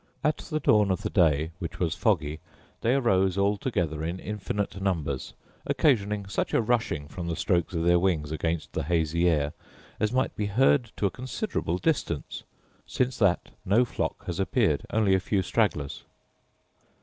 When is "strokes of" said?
7.35-7.83